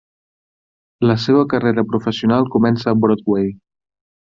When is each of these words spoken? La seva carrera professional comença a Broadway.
La 1.11 1.17
seva 1.25 1.45
carrera 1.53 1.85
professional 1.93 2.51
comença 2.59 2.93
a 2.95 2.99
Broadway. 3.05 3.51